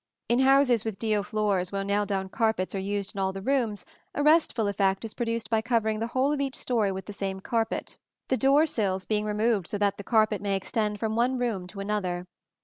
In 0.27 0.39
houses 0.39 0.83
with 0.83 0.97
deal 0.97 1.21
floors, 1.21 1.71
where 1.71 1.83
nailed 1.83 2.07
down 2.07 2.27
carpets 2.27 2.73
are 2.73 2.79
used 2.79 3.13
in 3.13 3.19
all 3.19 3.31
the 3.31 3.39
rooms, 3.43 3.85
a 4.15 4.23
restful 4.23 4.67
effect 4.67 5.05
is 5.05 5.13
produced 5.13 5.51
by 5.51 5.61
covering 5.61 5.99
the 5.99 6.07
whole 6.07 6.31
of 6.33 6.41
each 6.41 6.55
story 6.55 6.91
with 6.91 7.05
the 7.05 7.13
same 7.13 7.39
carpet, 7.39 7.99
the 8.27 8.35
door 8.35 8.65
sills 8.65 9.05
being 9.05 9.25
removed 9.25 9.67
so 9.67 9.77
that 9.77 9.97
the 9.97 10.03
carpet 10.03 10.41
may 10.41 10.55
extend 10.55 10.99
from 10.99 11.15
one 11.15 11.37
room 11.37 11.67
to 11.67 11.79
another. 11.81 12.25